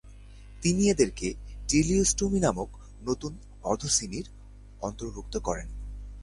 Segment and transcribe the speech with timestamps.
[0.61, 1.27] তিনি এদেরকে
[1.69, 2.69] টেলিওস্টোমি নামক
[3.01, 3.31] নতুন
[3.63, 4.25] অধঃশ্রেণীর
[4.81, 5.67] অন্তর্ভুক্ত করেন।